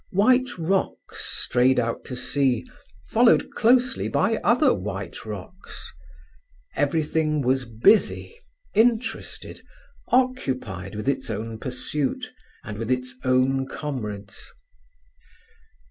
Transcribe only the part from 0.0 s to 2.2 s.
White rocks strayed out to